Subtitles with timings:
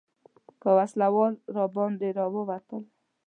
[0.61, 2.83] که وسله وال راباندې راووتل.